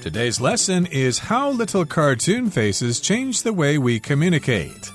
[0.00, 4.90] Today's lesson is how little cartoon faces change the way we communicate.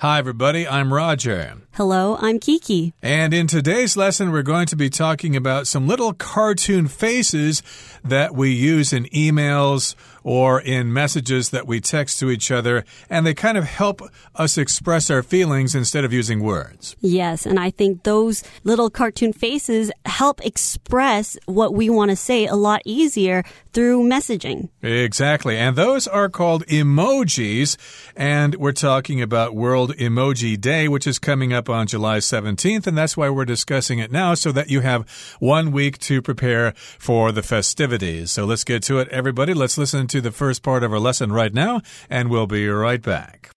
[0.00, 1.63] Hi, everybody, I'm Roger.
[1.76, 2.94] Hello, I'm Kiki.
[3.02, 7.64] And in today's lesson, we're going to be talking about some little cartoon faces
[8.04, 13.26] that we use in emails or in messages that we text to each other, and
[13.26, 14.00] they kind of help
[14.34, 16.96] us express our feelings instead of using words.
[17.00, 22.46] Yes, and I think those little cartoon faces help express what we want to say
[22.46, 23.44] a lot easier
[23.74, 24.70] through messaging.
[24.80, 25.58] Exactly.
[25.58, 27.76] And those are called emojis,
[28.16, 32.96] and we're talking about World Emoji Day, which is coming up on July 17th, and
[32.96, 35.08] that's why we're discussing it now so that you have
[35.40, 38.32] one week to prepare for the festivities.
[38.32, 39.54] So let's get to it, everybody.
[39.54, 43.02] Let's listen to the first part of our lesson right now, and we'll be right
[43.02, 43.50] back.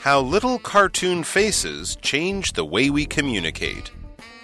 [0.00, 3.92] How little cartoon faces change the way we communicate.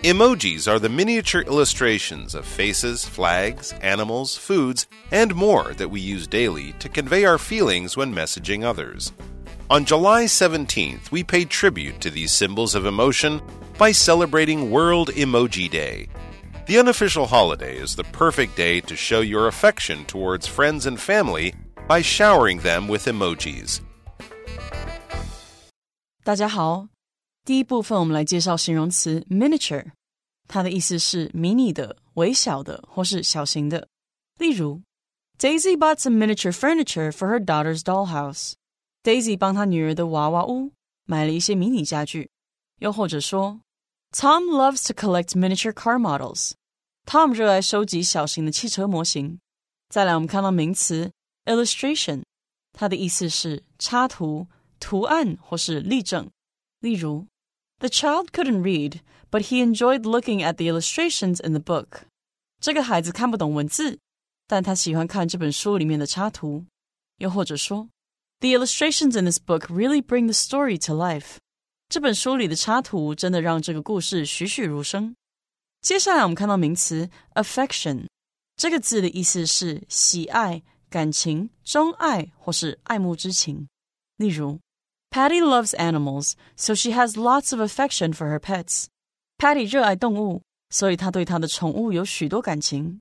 [0.05, 6.29] Emojis are the miniature illustrations of faces, flags, animals, foods, and more that we use
[6.29, 9.13] daily to convey our feelings when messaging others.
[9.70, 13.42] On July 17th, we pay tribute to these symbols of emotion
[13.78, 16.08] by celebrating World Emoji Day.
[16.68, 21.54] The unofficial holiday is the perfect day to show your affection towards friends and family
[21.88, 23.80] by showering them with emojis.
[26.24, 26.88] 大家好，
[27.44, 29.88] 第一部分我们来介绍形容词 miniature，
[30.48, 33.90] 它的意思是迷你的、微小的或是小型的。
[34.38, 34.82] 例如，
[35.38, 38.54] Daisy bought some miniature furniture for her daughter's dollhouse。
[39.04, 40.72] Daisy 帮她女儿的娃娃屋
[41.06, 42.30] 买了一些迷你家具。
[42.80, 43.60] 又或者说，
[44.12, 49.40] Tom loves to collect miniature car models。Tom 热爱收集小型的汽车模型。
[49.90, 51.12] 再来，我们看到名词
[51.46, 52.24] illustration，
[52.72, 54.48] 它的意思是插图。
[54.80, 56.30] 图案或是例证。
[56.82, 57.28] 例如，
[57.80, 59.00] The child couldn't read,
[59.32, 62.02] but he enjoyed looking at the illustrations in the book.
[62.60, 64.00] 这个孩子看不懂文字，
[64.46, 66.66] 但他喜欢看这本书里面的插图。
[67.20, 67.88] 又或者说
[68.40, 71.38] ，The illustrations in this book really bring the story to life.
[71.90, 75.16] 这本书里的插图真的让这个故事栩栩如生。
[75.82, 78.08] 接下来我们看到名词 affection，
[78.56, 83.68] 这个字的意思是喜爱、感情、钟爱或是爱慕之情。
[84.18, 84.60] 例如
[85.12, 88.86] Patty loves animals, so she has lots of affection for her pets.
[89.38, 93.00] Patty 热爱动物，所以她对她的宠物有许多感情。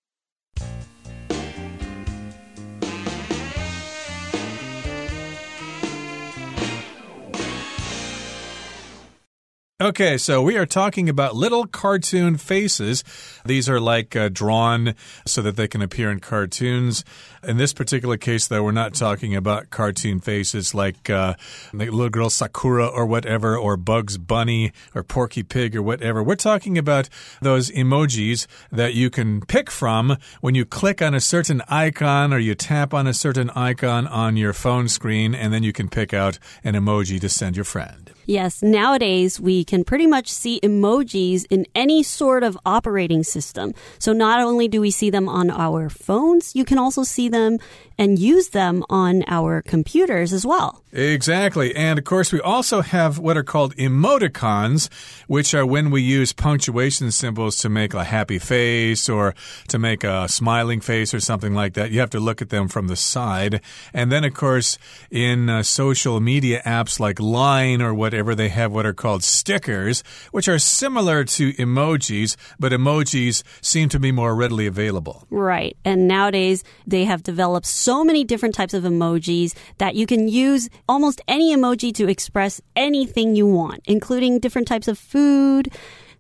[9.79, 13.03] Okay, so we are talking about little cartoon faces.
[13.45, 17.05] These are like uh, drawn so that they can appear in cartoons.
[17.43, 21.35] In this particular case, though, we're not talking about cartoon faces like uh,
[21.75, 26.23] the little girl Sakura or whatever, or Bugs Bunny or Porky Pig or whatever.
[26.23, 27.07] We're talking about
[27.39, 32.39] those emojis that you can pick from when you click on a certain icon or
[32.39, 36.16] you tap on a certain icon on your phone screen, and then you can pick
[36.16, 38.16] out an emoji to send your friend.
[38.27, 43.73] Yes, nowadays we can pretty much see emojis in any sort of operating system.
[43.99, 47.57] So not only do we see them on our phones, you can also see them
[47.97, 50.84] and use them on our computers as well.
[50.91, 51.75] Exactly.
[51.75, 54.90] And of course, we also have what are called emoticons,
[55.28, 59.35] which are when we use punctuation symbols to make a happy face or
[59.68, 61.91] to make a smiling face or something like that.
[61.91, 63.62] You have to look at them from the side.
[63.94, 64.78] And then, of course,
[65.12, 70.03] in uh, social media apps like Line or whatever, they have what are called stickers,
[70.31, 75.28] which are similar to emojis, but emojis seem to be more readily available.
[75.29, 75.78] Right.
[75.84, 80.67] And nowadays, they have developed so many different types of emojis that you can use
[80.89, 85.71] almost any emoji to express anything you want, including different types of food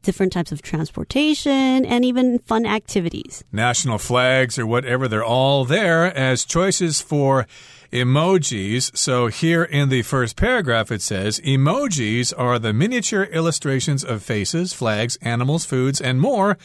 [0.03, 3.43] different types of transportation, and even fun activities.
[3.51, 7.45] National flags or whatever, they're all there as choices for
[7.91, 8.95] emojis.
[8.95, 14.71] So here in the first paragraph, it says emojis are the miniature illustrations of faces,
[14.71, 16.57] flags, animals, foods, and more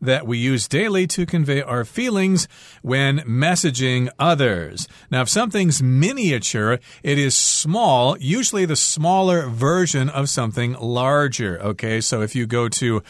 [0.00, 2.48] that we use daily to convey our feelings
[2.82, 4.88] when messaging others.
[5.10, 11.60] Now, if something's miniature, it is small, usually the smaller version of something larger.
[11.60, 13.02] Okay, so if you go to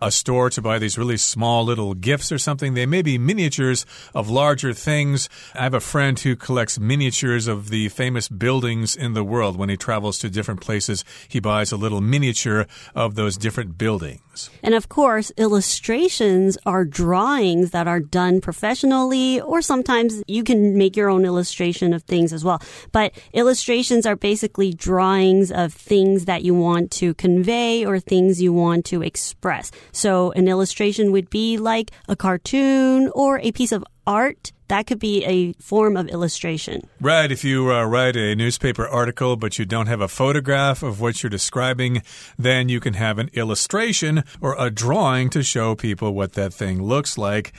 [0.00, 2.74] a store to buy these really small little gifts or something.
[2.74, 3.84] They may be miniatures
[4.14, 5.28] of larger things.
[5.54, 9.56] I have a friend who collects miniatures of the famous buildings in the world.
[9.56, 14.50] When he travels to different places, he buys a little miniature of those different buildings.
[14.62, 20.96] And of course, illustrations are drawings that are done professionally, or sometimes you can make
[20.96, 22.60] your own illustration of things as well.
[22.92, 28.52] But illustrations are basically drawings of things that you want to convey or things you
[28.52, 29.70] want to express.
[29.92, 34.52] So an illustration would be like a cartoon or a piece of art.
[34.68, 36.82] That could be a form of illustration.
[37.00, 37.30] Right.
[37.30, 41.22] If you uh, write a newspaper article, but you don't have a photograph of what
[41.22, 42.02] you're describing,
[42.38, 46.82] then you can have an illustration or a drawing to show people what that thing
[46.82, 47.52] looks like.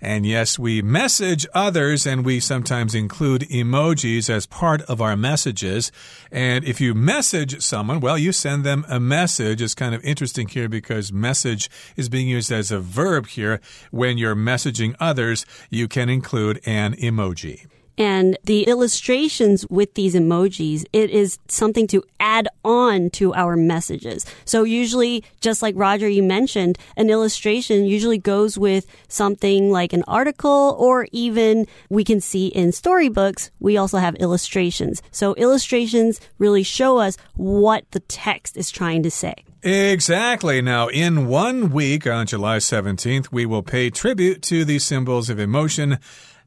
[0.00, 5.90] And yes, we message others and we sometimes include emojis as part of our messages.
[6.30, 9.62] And if you message someone, well, you send them a message.
[9.62, 13.60] It's kind of interesting here because message is being used as a verb here.
[13.90, 17.66] When you're messaging others, you can include an emoji.
[17.98, 24.26] And the illustrations with these emojis, it is something to add on to our messages.
[24.44, 30.04] So usually, just like Roger, you mentioned, an illustration usually goes with something like an
[30.06, 35.02] article or even we can see in storybooks, we also have illustrations.
[35.10, 39.34] So illustrations really show us what the text is trying to say.
[39.62, 40.62] Exactly.
[40.62, 45.40] Now, in one week on July 17th, we will pay tribute to the symbols of
[45.40, 45.98] emotion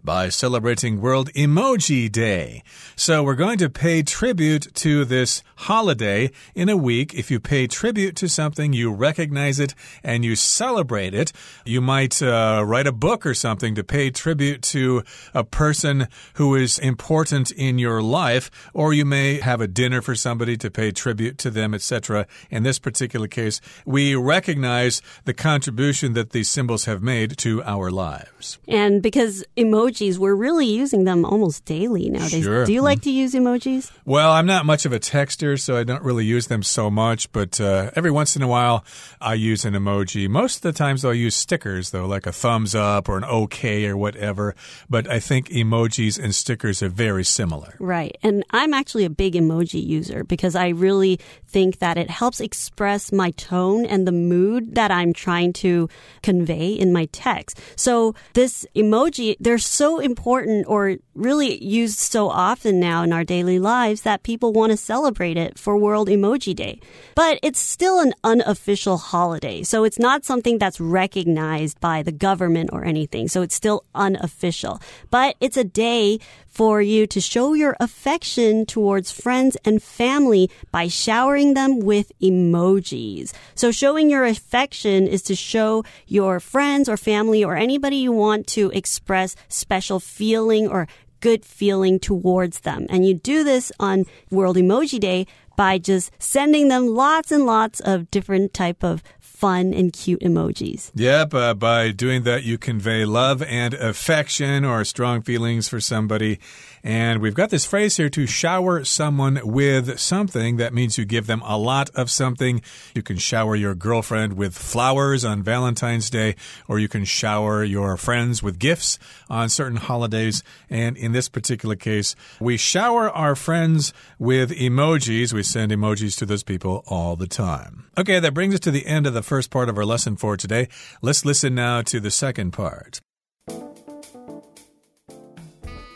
[0.04, 2.64] by celebrating World Emoji Day.
[2.96, 7.14] So we're going to pay tribute to this holiday in a week.
[7.14, 11.32] If you pay tribute to something, you recognize it and you celebrate it.
[11.66, 15.04] You might uh, write a book or something to pay tribute to
[15.34, 20.16] a person who is important in your life, or you may have a dinner for
[20.16, 22.26] somebody to pay tribute to them, etc.
[22.50, 27.92] In this particular case, we recognize the contribution that these symbols have made to our
[27.92, 28.60] lives.
[28.68, 32.44] And because emojis emojis, we're really using them almost daily nowadays.
[32.44, 32.66] Sure.
[32.66, 33.92] Do you like to use emojis?
[34.06, 37.32] Well, I'm not much of a texter, so I don't really use them so much,
[37.32, 38.84] but uh, every once in a while
[39.22, 40.28] I use an emoji.
[40.30, 43.86] Most of the times I'll use stickers, though, like a thumbs up or an okay
[43.86, 44.56] or whatever.
[44.90, 47.76] But I think emojis and stickers are very similar.
[47.80, 48.18] Right.
[48.24, 53.12] And I'm actually a big emoji user because I really think that it helps express
[53.12, 55.90] my tone and the mood that I'm trying to
[56.22, 57.60] convey in my text.
[57.76, 63.60] So this emoji, they're so important or really used so often now in our daily
[63.60, 66.82] lives that people want to celebrate it for World Emoji Day.
[67.16, 69.64] But it's still an unofficial holiday.
[69.64, 73.30] So it's not something that's recognized by the government or anything.
[73.30, 74.82] So it's still unofficial.
[75.12, 80.90] But it's a day for you to show your affection towards friends and family by
[80.90, 83.32] showering them with emojis.
[83.56, 88.46] So showing your affection is to show your friends or family or anybody you want
[88.48, 89.38] to express
[89.70, 90.88] special feeling or
[91.20, 92.88] good feeling towards them.
[92.90, 97.80] And you do this on World Emoji Day by just sending them lots and lots
[97.82, 100.90] of different type of fun and cute emojis.
[100.96, 106.40] Yep, uh, by doing that, you convey love and affection or strong feelings for somebody.
[106.84, 110.58] And we've got this phrase here to shower someone with something.
[110.58, 112.62] That means you give them a lot of something.
[112.96, 116.36] You can shower your girlfriend with flowers on Valentine's Day,
[116.68, 119.00] or you can shower your friends with gifts
[119.30, 120.44] on certain holidays.
[120.70, 125.34] And in this particular case, we shower our friends with emojis.
[125.34, 127.86] We send emojis to those people all the time.
[127.98, 130.38] Okay, that brings us to the end of the first part of our lesson for
[130.38, 130.70] today.
[131.02, 133.02] Let's listen now to the second part.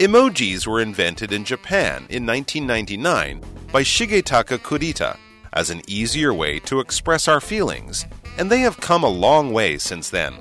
[0.04, 3.42] Emojis were invented in Japan in 1999
[3.72, 5.18] by Shigetaka Kurita
[5.54, 8.06] as an easier way to express our feelings,
[8.38, 10.36] and they have come a long way since then.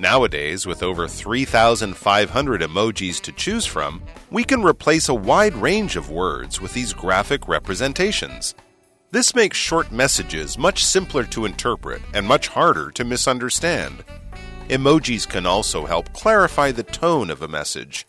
[0.00, 4.02] Nowadays, with over 3,500 emojis to choose from,
[4.32, 8.56] we can replace a wide range of words with these graphic representations.
[9.12, 14.02] This makes short messages much simpler to interpret and much harder to misunderstand.
[14.68, 18.04] Emojis can also help clarify the tone of a message.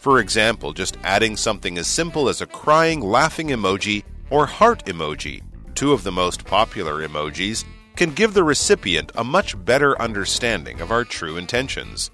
[0.00, 5.42] For example, just adding something as simple as a crying, laughing emoji or heart emoji,
[5.74, 7.64] two of the most popular emojis,
[7.96, 12.08] can give the recipient a much better understanding of our true intentions.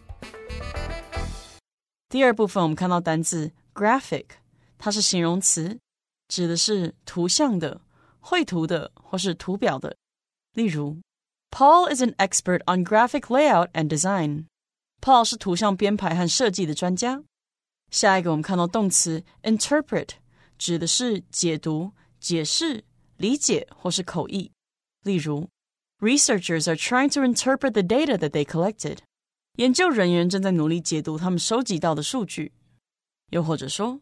[2.08, 4.26] 第二部分我们看到单字 graphic，
[4.78, 5.78] 它是形容词，
[6.28, 7.80] 指的是图像的、
[8.20, 9.96] 绘图的或是图表的。
[10.54, 11.00] 例如，
[11.50, 17.22] Paul is an expert on graphic layout and design。Paul 是图像编排和设计的专家。
[17.90, 20.08] 下一个我们看到动词 interpret，
[20.58, 22.84] 指的是解读、解释、
[23.16, 24.50] 理解或是口译。
[25.02, 25.48] 例如，
[25.98, 28.98] Researchers are trying to interpret the data that they collected。
[29.56, 32.52] 研究人员正在努力解读他们收集到的数据。
[33.30, 34.00] 又或者说，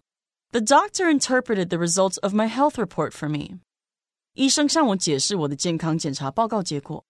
[0.52, 3.58] The doctor interpreted the results of my health report for me。
[4.34, 7.04] 医生向我解释我的健康检查报告结果。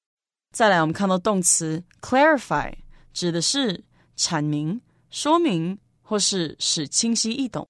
[0.53, 2.75] 再来，我们看到动词 clarify，
[3.13, 3.85] 指的是
[4.17, 7.69] 阐明、说明 或是使清晰易懂。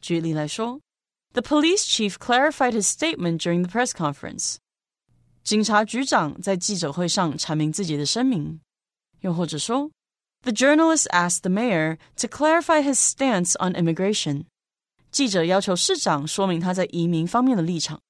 [0.00, 0.80] 举例来说，
[1.32, 4.56] The police chief clarified his statement during the press conference。
[5.42, 8.60] 警察局长在记者会上阐明自己的声明，
[9.20, 9.90] 又或者说，
[10.42, 14.44] The journalist asked the mayor to clarify his stance on immigration。
[15.10, 18.00] 记者要求市长说明他在移民方面的立场。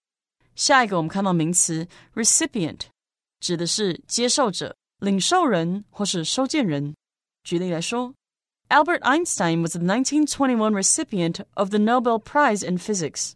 [0.55, 2.81] 下一个，我们看到名词 recipient，
[3.41, 6.95] 指的是接受者、领受人或是收件人。
[7.43, 8.13] 举例来说
[8.69, 13.33] ，Albert Einstein was the 1921 recipient of the Nobel Prize in Physics。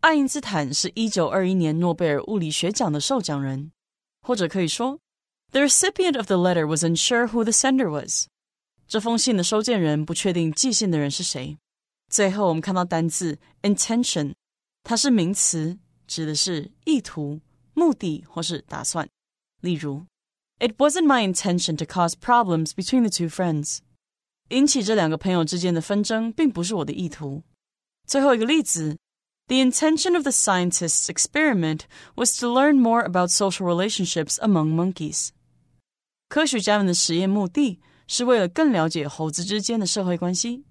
[0.00, 3.72] 爱因斯坦是一九二一年诺贝尔物理学奖的受奖人，
[4.22, 4.98] 或者可以说，
[5.50, 8.28] The recipient of the letter was unsure who the sender was。
[8.88, 11.58] 这封信的收件人不确定寄信的人是谁。
[12.08, 14.34] 最后，我们看到单字 intention，
[14.82, 17.40] 它是名词，指的是意图、
[17.74, 19.08] 目的或是打算。
[19.60, 20.06] 例如，
[20.58, 23.78] It wasn't my intention to cause problems between the two friends。
[24.49, 27.43] 引起这两个朋友之间的纷争，并不是我的意图。
[28.05, 28.97] 最后一个例子。
[29.47, 31.81] The intention of the scientists' experiment
[32.15, 35.29] was to learn more about social relationships among monkeys.
[36.27, 40.65] 科学家们的实验目的是为了更了解猴子之间的社会关系。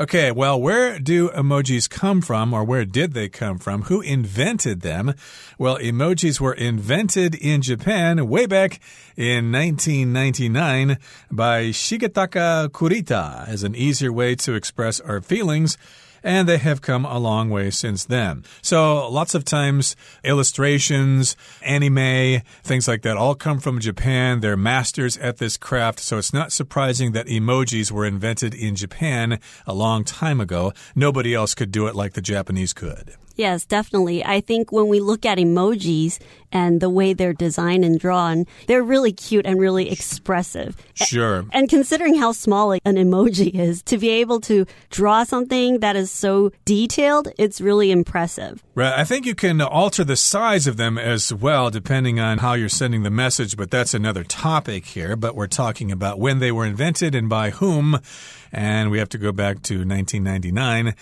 [0.00, 3.82] Okay, well, where do emojis come from, or where did they come from?
[3.82, 5.12] Who invented them?
[5.58, 8.80] Well, emojis were invented in Japan way back
[9.14, 10.96] in 1999
[11.30, 15.76] by Shigetaka Kurita as an easier way to express our feelings
[16.22, 18.44] and they have come a long way since then.
[18.62, 24.40] So lots of times illustrations, anime, things like that all come from Japan.
[24.40, 29.40] They're masters at this craft, so it's not surprising that emojis were invented in Japan
[29.66, 30.72] a long time ago.
[30.94, 33.16] Nobody else could do it like the Japanese could.
[33.40, 34.22] Yes, definitely.
[34.22, 36.18] I think when we look at emojis
[36.52, 40.76] and the way they're designed and drawn, they're really cute and really expressive.
[40.92, 41.46] Sure.
[41.50, 46.10] And considering how small an emoji is, to be able to draw something that is
[46.10, 48.62] so detailed, it's really impressive.
[48.74, 48.92] Right.
[48.92, 52.68] I think you can alter the size of them as well, depending on how you're
[52.68, 55.16] sending the message, but that's another topic here.
[55.16, 58.00] But we're talking about when they were invented and by whom.
[58.52, 60.94] And we have to go back to 1999.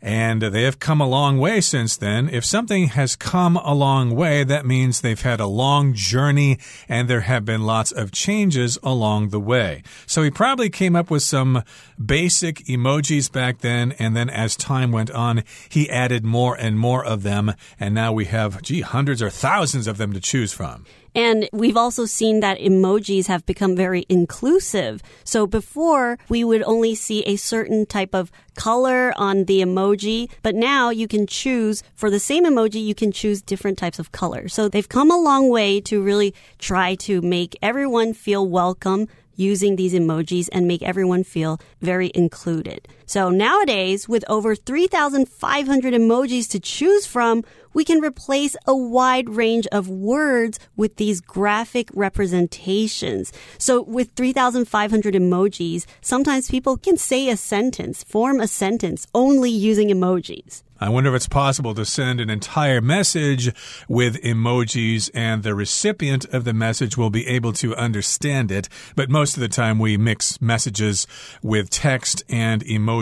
[0.00, 2.28] And they have come a long way since then.
[2.28, 7.08] If something has come a long way, that means they've had a long journey and
[7.08, 9.82] there have been lots of changes along the way.
[10.06, 11.64] So he probably came up with some
[12.04, 13.92] basic emojis back then.
[13.98, 17.54] And then as time went on, he added more and more of them.
[17.80, 20.84] And now we have, gee, hundreds or thousands of them to choose from.
[21.18, 25.02] And we've also seen that emojis have become very inclusive.
[25.24, 30.54] So before, we would only see a certain type of color on the emoji, but
[30.54, 34.54] now you can choose for the same emoji, you can choose different types of colors.
[34.54, 39.74] So they've come a long way to really try to make everyone feel welcome using
[39.74, 42.86] these emojis and make everyone feel very included.
[43.08, 49.66] So nowadays, with over 3,500 emojis to choose from, we can replace a wide range
[49.72, 53.32] of words with these graphic representations.
[53.56, 59.88] So with 3,500 emojis, sometimes people can say a sentence, form a sentence only using
[59.88, 60.62] emojis.
[60.80, 63.52] I wonder if it's possible to send an entire message
[63.88, 68.68] with emojis and the recipient of the message will be able to understand it.
[68.94, 71.08] But most of the time we mix messages
[71.42, 72.97] with text and emojis.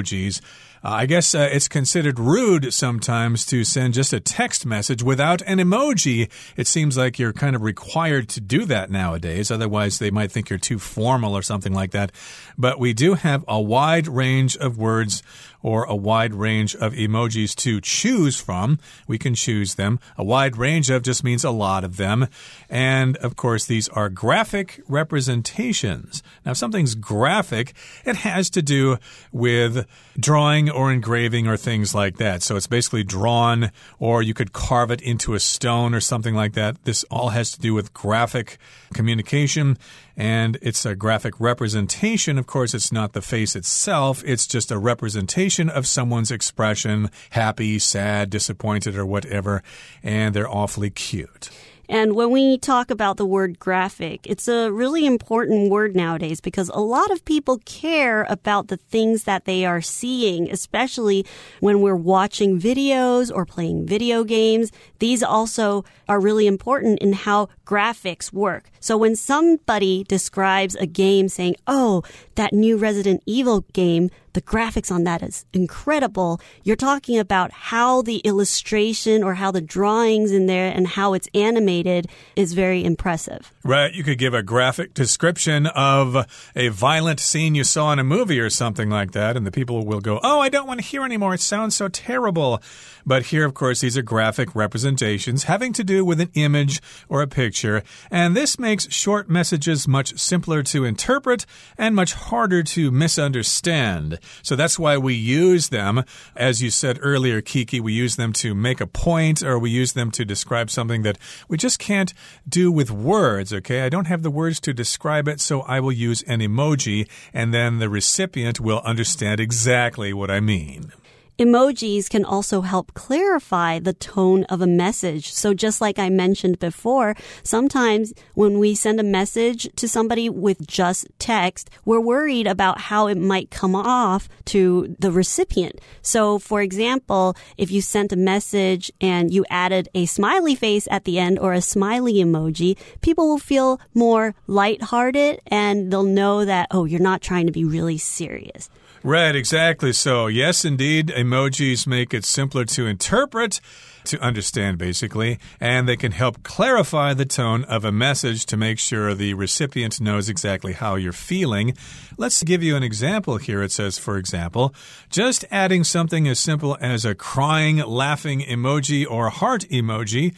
[0.84, 5.42] Uh, I guess uh, it's considered rude sometimes to send just a text message without
[5.42, 6.30] an emoji.
[6.56, 9.50] It seems like you're kind of required to do that nowadays.
[9.50, 12.12] Otherwise, they might think you're too formal or something like that.
[12.56, 15.22] But we do have a wide range of words
[15.66, 18.78] or a wide range of emojis to choose from.
[19.08, 19.98] We can choose them.
[20.16, 22.28] A wide range of just means a lot of them.
[22.70, 26.22] And of course, these are graphic representations.
[26.44, 28.98] Now, if something's graphic, it has to do
[29.32, 32.44] with drawing or engraving or things like that.
[32.44, 36.52] So it's basically drawn, or you could carve it into a stone or something like
[36.52, 36.84] that.
[36.84, 38.58] This all has to do with graphic
[38.94, 39.78] communication
[40.16, 42.38] and it's a graphic representation.
[42.38, 47.78] Of course, it's not the face itself, it's just a representation of someone's expression happy,
[47.78, 49.62] sad, disappointed, or whatever,
[50.02, 51.50] and they're awfully cute.
[51.88, 56.68] And when we talk about the word graphic, it's a really important word nowadays because
[56.70, 61.24] a lot of people care about the things that they are seeing, especially
[61.60, 64.72] when we're watching videos or playing video games.
[64.98, 68.70] These also are really important in how graphics work.
[68.80, 72.02] So when somebody describes a game saying, Oh,
[72.34, 76.42] that new Resident Evil game, the graphics on that is incredible.
[76.62, 81.26] You're talking about how the illustration or how the drawings in there and how it's
[81.32, 83.50] animated is very impressive.
[83.64, 83.94] Right.
[83.94, 88.38] You could give a graphic description of a violent scene you saw in a movie
[88.38, 91.02] or something like that, and the people will go, Oh, I don't want to hear
[91.02, 91.32] anymore.
[91.32, 92.60] It sounds so terrible.
[93.06, 97.22] But here, of course, these are graphic representations having to do with an image or
[97.22, 101.46] a picture, and this makes short messages much simpler to interpret
[101.78, 104.18] and much harder to misunderstand.
[104.42, 106.04] So that's why we use them.
[106.34, 109.92] As you said earlier, Kiki, we use them to make a point or we use
[109.92, 111.18] them to describe something that
[111.48, 112.12] we just can't
[112.48, 113.82] do with words, okay?
[113.82, 117.52] I don't have the words to describe it, so I will use an emoji, and
[117.52, 120.92] then the recipient will understand exactly what I mean.
[121.38, 125.32] Emojis can also help clarify the tone of a message.
[125.32, 130.66] So just like I mentioned before, sometimes when we send a message to somebody with
[130.66, 135.78] just text, we're worried about how it might come off to the recipient.
[136.00, 141.04] So for example, if you sent a message and you added a smiley face at
[141.04, 146.68] the end or a smiley emoji, people will feel more lighthearted and they'll know that,
[146.70, 148.70] oh, you're not trying to be really serious.
[149.02, 149.92] Right, exactly.
[149.92, 153.60] So, yes, indeed, emojis make it simpler to interpret,
[154.04, 158.78] to understand, basically, and they can help clarify the tone of a message to make
[158.78, 161.74] sure the recipient knows exactly how you're feeling.
[162.16, 163.62] Let's give you an example here.
[163.62, 164.74] It says, for example,
[165.10, 170.34] just adding something as simple as a crying, laughing emoji or heart emoji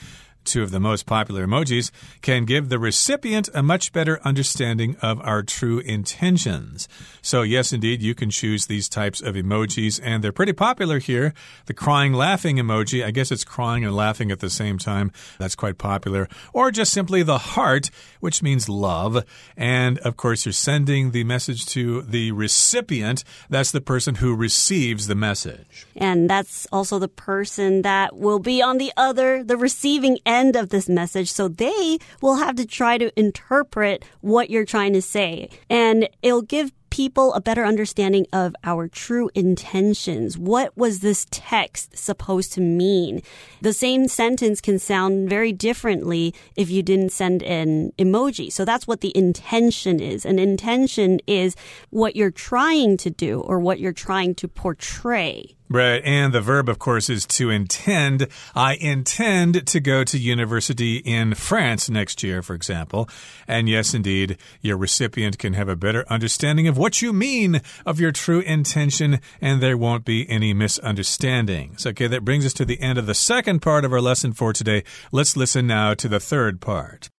[0.50, 1.90] two of the most popular emojis,
[2.22, 6.88] can give the recipient a much better understanding of our true intentions.
[7.22, 11.34] So, yes, indeed, you can choose these types of emojis, and they're pretty popular here.
[11.66, 15.12] The crying, laughing emoji, I guess it's crying and laughing at the same time.
[15.38, 16.28] That's quite popular.
[16.52, 17.90] Or just simply the heart,
[18.20, 19.24] which means love.
[19.56, 23.24] And of course, you're sending the message to the recipient.
[23.50, 25.86] That's the person who receives the message.
[25.96, 30.56] And that's also the person that will be on the other, the receiving end end
[30.56, 31.30] of this message.
[31.30, 35.50] So they will have to try to interpret what you're trying to say.
[35.68, 40.38] And it'll give people a better understanding of our true intentions.
[40.38, 43.22] What was this text supposed to mean?
[43.60, 48.50] The same sentence can sound very differently if you didn't send an emoji.
[48.50, 50.24] So that's what the intention is.
[50.24, 51.56] An intention is
[51.90, 55.57] what you're trying to do or what you're trying to portray.
[55.70, 56.02] Right.
[56.02, 58.28] And the verb, of course, is to intend.
[58.54, 63.06] I intend to go to university in France next year, for example.
[63.46, 68.00] And yes, indeed, your recipient can have a better understanding of what you mean of
[68.00, 71.86] your true intention, and there won't be any misunderstandings.
[71.86, 74.54] Okay, that brings us to the end of the second part of our lesson for
[74.54, 74.84] today.
[75.12, 77.10] Let's listen now to the third part.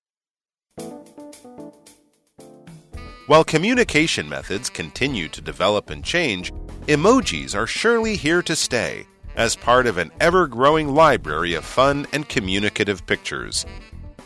[3.28, 6.52] While communication methods continue to develop and change,
[6.90, 12.08] emojis are surely here to stay as part of an ever growing library of fun
[12.14, 13.64] and communicative pictures.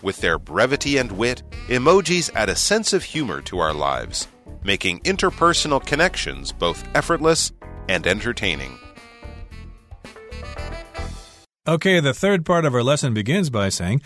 [0.02, 4.30] With their brevity and wit, emojis add a sense of humor to our lives,
[4.64, 7.52] making interpersonal connections both effortless
[7.90, 8.80] and entertaining.
[11.68, 14.02] Okay, the third part of our lesson begins by saying,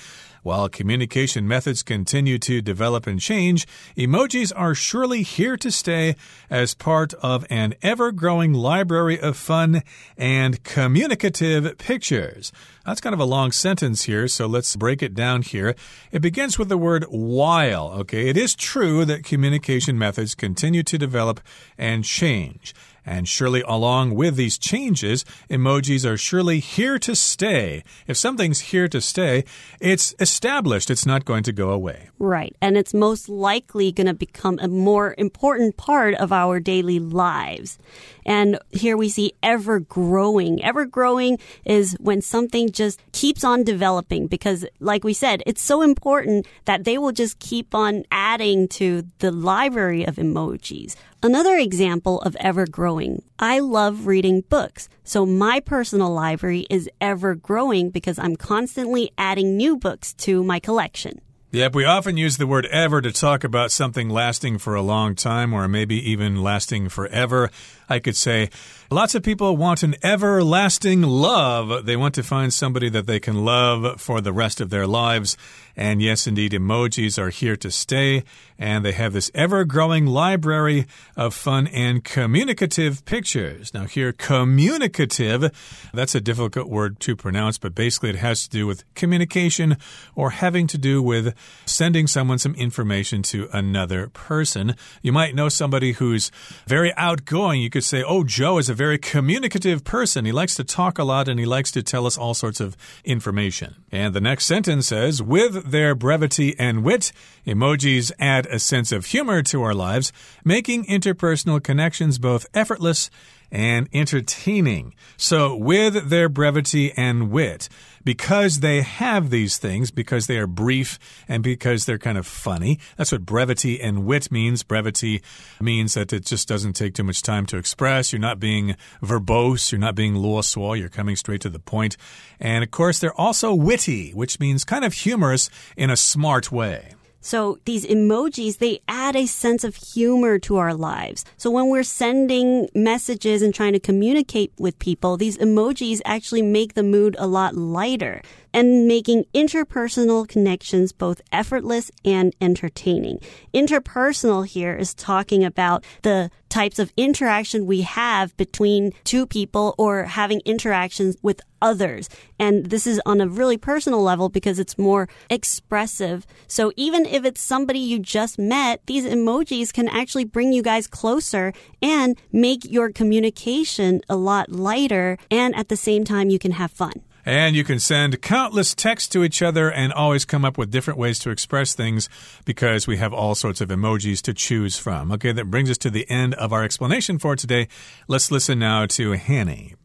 [0.48, 6.16] while communication methods continue to develop and change, emojis are surely here to stay
[6.50, 9.84] as part of an ever growing library of fun
[10.18, 12.54] and communicative pictures.
[12.88, 15.76] That's kind of a long sentence here, so let's break it down here.
[16.10, 18.30] It begins with the word while, okay?
[18.30, 21.42] It is true that communication methods continue to develop
[21.78, 22.74] and change.
[23.08, 27.86] And surely, along with these changes, emojis are surely here to stay.
[28.06, 29.46] If something's here to stay,
[29.80, 32.10] it's established, it's not going to go away.
[32.20, 32.54] Right.
[32.62, 37.80] And it's most likely going to become a more important part of our daily lives.
[38.26, 40.62] And here we see ever growing.
[40.62, 45.82] Ever growing is when something just keeps on developing because, like we said, it's so
[45.82, 50.96] important that they will just keep on adding to the library of emojis.
[51.24, 53.24] Another example of ever growing.
[53.40, 54.88] I love reading books.
[55.04, 60.60] So my personal library is ever growing because I'm constantly adding new books to my
[60.60, 61.20] collection.
[61.52, 65.16] Yep, we often use the word ever to talk about something lasting for a long
[65.16, 67.50] time or maybe even lasting forever.
[67.90, 68.50] I could say,
[68.90, 71.86] Lots of people want an everlasting love.
[71.86, 75.36] They want to find somebody that they can love for the rest of their lives.
[75.76, 78.24] And yes, indeed, emojis are here to stay.
[78.58, 83.74] And they have this ever growing library of fun and communicative pictures.
[83.74, 85.52] Now, here, communicative,
[85.94, 89.78] that's a difficult word to pronounce, but basically it has to do with communication
[90.16, 94.76] or having to do with sending someone some information to another person.
[95.04, 96.32] You might know somebody who's
[96.66, 97.62] very outgoing.
[97.62, 100.26] You could say, Oh, Joe is a very communicative person.
[100.26, 102.76] He likes to talk a lot and he likes to tell us all sorts of
[103.06, 103.76] information.
[103.92, 107.12] And the next sentence says, With their brevity and wit,
[107.46, 110.12] emojis add a sense of humor to our lives,
[110.44, 113.12] making interpersonal connections both effortless
[113.52, 114.96] and entertaining.
[115.16, 117.70] So, with their brevity and wit,
[118.08, 122.80] because they have these things, because they are brief and because they're kind of funny.
[122.96, 124.64] That's what brevity and wit means.
[124.64, 125.22] Brevity
[125.60, 128.14] means that it just doesn't take too much time to express.
[128.14, 131.98] You're not being verbose, you're not being luosuo, you're coming straight to the point.
[132.40, 136.94] And of course, they're also witty, which means kind of humorous in a smart way.
[137.22, 141.26] So these emojis, they add a sense of humor to our lives.
[141.38, 146.74] So when we're sending messages and trying to communicate with people, these emojis actually make
[146.74, 148.22] the mood a lot lighter
[148.54, 153.20] and making interpersonal connections both effortless and entertaining.
[153.54, 160.04] Interpersonal here is talking about the types of interaction we have between two people or
[160.04, 162.10] having interactions with others.
[162.40, 166.26] And this is on a really personal level because it's more expressive.
[166.48, 170.88] So even if it's somebody you just met, these emojis can actually bring you guys
[170.88, 175.18] closer and make your communication a lot lighter.
[175.32, 177.02] And at the same time, you can have fun.
[177.28, 180.98] And you can send countless texts to each other and always come up with different
[180.98, 182.08] ways to express things
[182.46, 185.12] because we have all sorts of emojis to choose from.
[185.12, 187.68] Okay, that brings us to the end of our explanation for today.
[188.08, 189.76] Let's listen now to Hanny.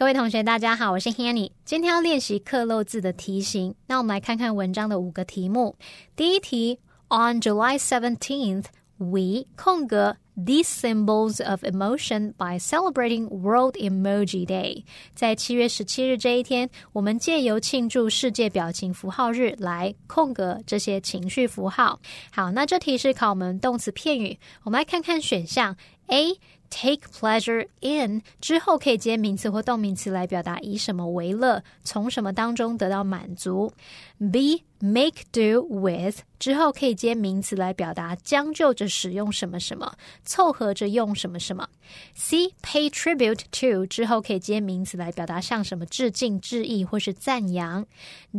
[0.00, 1.50] 各位同学，大家好，我是 Hanny。
[1.66, 3.74] 今天要练习刻漏字的题型。
[3.86, 5.76] 那我们来看看文章的五个题目。
[6.16, 8.64] 第一题，On July seventeenth,
[8.96, 14.84] we 空格 these symbols of emotion by celebrating World Emoji Day。
[15.14, 22.00] 在七月十七日这一天，我们借由庆祝世界表情符号日来空格这些情绪符号。
[22.32, 24.38] 好，那这题是考我们动词片语。
[24.62, 26.38] 我们来看看选项 A。
[26.70, 33.72] Take pleasure in 之后可以接名词或动名词来表达以什么为乐，从什么当中得到满足。
[34.32, 39.92] B make do with 之后可以接名词来表达将就着使用什么什么，
[40.24, 41.68] 凑合着用什么什么。
[42.14, 47.84] C pay tribute to 之后可以接名词来表达向什么致敬、致意或是赞扬。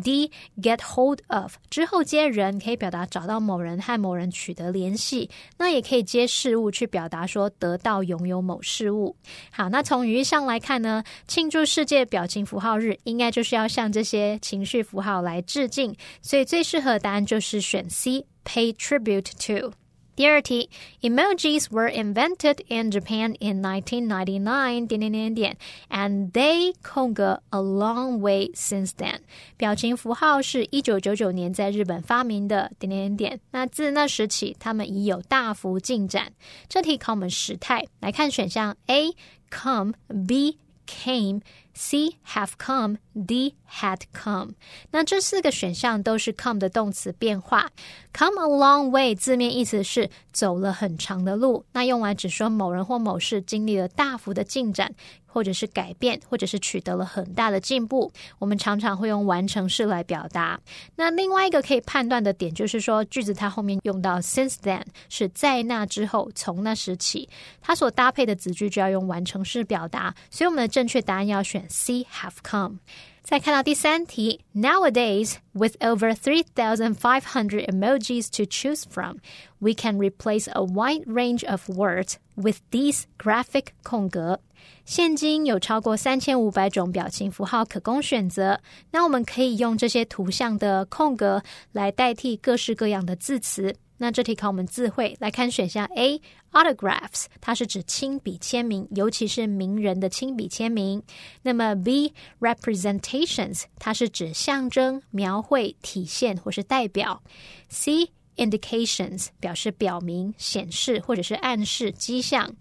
[0.01, 9.15] D get hold of 之后接人可以表达找到某人和某人取得联系，那也可以接事物去表达说得到拥有某事物。
[9.51, 15.95] 好，那从语义上来看呢，庆祝世界表情符号日应该就是要向这些情绪符号来致敬。
[16.30, 19.72] 所以最适合答案就是选 C，pay tribute to。
[20.14, 20.70] 第二题，
[21.02, 25.56] emojis were invented in Japan in 1999点点点点，
[25.90, 29.18] and they 空格 a long way since then。
[29.58, 33.40] 表情符号是一九九九年在日本发明的点点点。
[33.50, 36.32] 那自那时起，他们已有大幅进展。
[36.66, 39.14] 这题考我们时态，来看选项 A
[39.50, 40.56] come，B
[40.91, 41.41] came。
[41.73, 44.55] C have come, D had come。
[44.91, 47.69] 那这四个选项都是 come 的动词变化。
[48.13, 54.93] Come a long way 字面意思是走了很长的路，那用来指说某人或某事经历了大幅的进展。
[55.31, 60.59] 或者是改变，或者是取得了很大的进步，我们常常会用完成式来表达。
[60.95, 67.29] 那另外一个可以判断的点就是说，句子它后面用到 since then 是在那之后，从那时起，
[67.61, 70.13] 它所搭配的子句就要用完成式表达。
[70.29, 72.79] 所以我们的正确答案要选 C have come。
[73.23, 79.17] 再看到第三题，Nowadays, with over 3,500 emojis to choose from,
[79.59, 84.39] we can replace a wide range of words with these graphic 空格。
[84.85, 88.59] 现今有超过三千五百种表情符号可供选择，
[88.91, 93.75] 那我们可以用这些图像的空格来代替各式各样的字词。
[93.97, 101.03] 那这题考我们字汇，来看选项 A，autographs，它是指亲笔签名，尤其是名人的亲笔签名。
[101.43, 107.21] 那么 B，representations，它是指象征、描绘、体现或是代表。
[107.69, 112.55] C indications 表示表明、显示或者是暗示、迹象。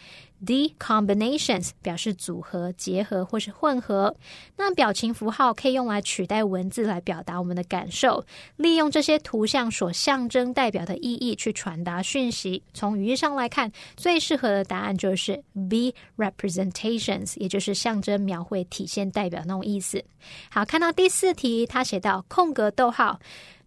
[0.45, 4.15] D combinations 表示组合、结合或是混合。
[4.57, 8.25] 那表情符号可以用来取代文字来表达我们的感受，
[8.57, 12.63] 利用这些图像所象征代表的意义去传达讯息。
[12.73, 20.03] 从语义上来看，最适合的答案就是 B representations，也就是象征、描绘、体现、代表那种意思。
[20.51, 23.19] 好，看到第四题，他写到空格逗号。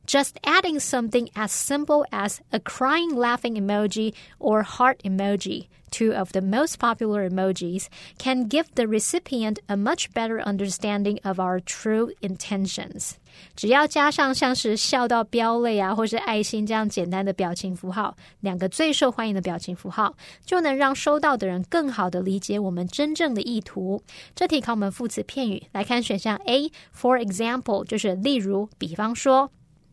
[0.07, 6.33] Just adding something as simple as a crying laughing emoji or heart emoji, two of
[6.33, 12.11] the most popular emojis, can give the recipient a much better understanding of our true
[12.23, 13.16] intentions.
[13.55, 24.03] 只要加上像是笑到飙泪啊，或是爱心这样简单的表情符号，两个最受欢迎的表情符号，就能让收到的人更好的理解我们真正的意图。
[24.35, 29.51] 这题考我们副词片语，来看选项 A，for example，就是例如，比方说。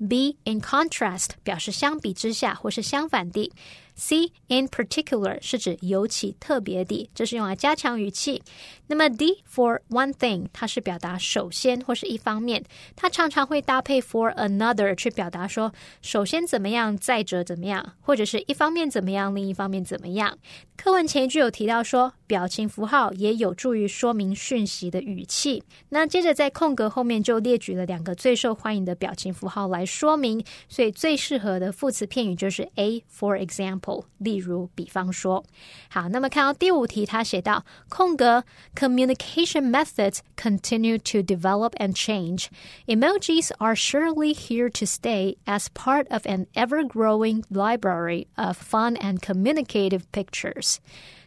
[0.08, 3.52] B in contrast 表示相比之下或是相反地。
[4.00, 8.42] C in particular 是指尤其特别的，这是用来加强语气。
[8.86, 12.64] 那么 D for one thing 它是表达首先或是一方面，
[12.96, 20.36] 它常常会搭配 for another 去表达说首先怎么样，再者怎么样，或者是一方面怎么样，另一方面怎么样。
[20.76, 25.62] 课文前一句有提到说，表情符号也有助于说明讯息的语气。
[25.90, 35.43] 那接着在空格后面就列举了两个最受欢迎的表情符号来说明，所以最适合的副词片语就是 A for example，例如，比方说。
[35.89, 38.43] 好，那么看到第五题，他写到空格
[38.75, 42.47] communication methods continue to develop and change.
[42.88, 49.19] Emojis are surely here to stay as part of an ever-growing library of fun and
[49.19, 50.78] communicative pictures.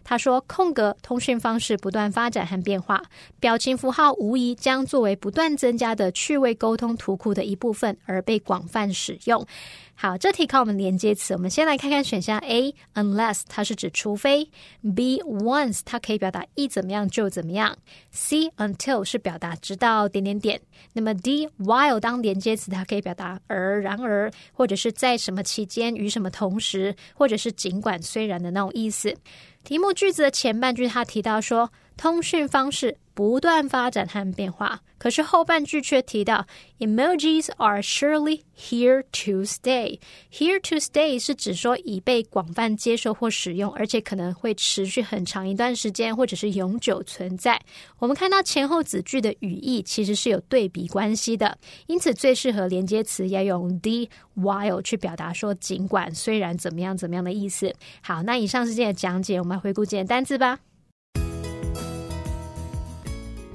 [0.05, 3.03] 他说：“空格通讯方式不断发展和变化，
[3.39, 9.47] 表情符号无疑将作为不断增加的趣味沟通图库的一部分而被广泛使用。”
[9.96, 14.50] 好，这题考我们连接词，我们先来看看选项 A，unless 它是指除非
[14.84, 17.78] ；B once 它可以表达一怎么样就怎么样
[18.14, 20.60] ；C until 是表达直到点点点。
[20.92, 29.16] 那么 D while 当连接词，它可以表达而、然而，或者是在什么期间、与什么同时，或者是尽管、虽然的那种意思。
[29.64, 31.72] 题目句子的前半句，它提到说。
[31.96, 36.46] 通讯方式不断发展和变化，可是后半句却提到
[36.80, 40.00] emojis are surely here to stay。
[40.32, 47.62] here to stay 是指说已被广泛接受或使用，而且可能会持续很长一段时间，或者是永久存在。
[48.00, 57.74] 我们看到前后子句的语义其实是有对比关系的，因此最适合连接词要用 the while 去表达说尽管、虽然怎么样怎么样的意思。
[58.02, 60.60] 好，那以上是今天的讲解，我们回顾今天单词吧。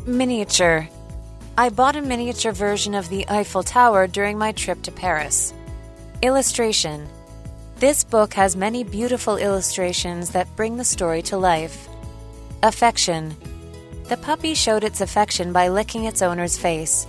[0.08, 0.88] Miniature.
[1.58, 5.52] I bought a miniature version of the Eiffel Tower during my trip to Paris.
[6.22, 7.06] Illustration.
[7.76, 11.90] This book has many beautiful illustrations that bring the story to life.
[12.62, 13.36] Affection.
[14.08, 17.06] The puppy showed its affection by licking its owner's face.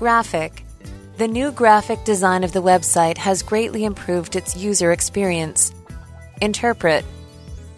[0.00, 0.64] Graphic.
[1.18, 5.72] The new graphic design of the website has greatly improved its user experience.
[6.40, 7.04] Interpret.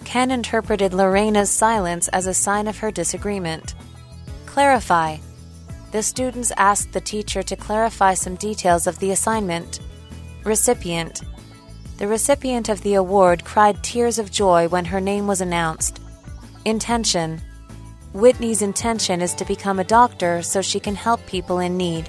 [0.07, 3.75] Ken interpreted Lorena's silence as a sign of her disagreement.
[4.55, 5.17] Clarify.
[5.91, 9.81] The students asked the teacher to clarify some details of the assignment.
[10.45, 11.23] Recipient.
[11.99, 16.01] The recipient of the award cried tears of joy when her name was announced.
[16.65, 17.43] Intention.
[18.13, 22.09] Whitney's intention is to become a doctor so she can help people in need.